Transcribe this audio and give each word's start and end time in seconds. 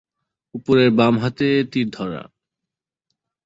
উপরের 0.55 0.89
বাম 0.91 1.15
হাতে 1.19 1.47
তীর 1.71 1.87
ধরা। 1.89 2.21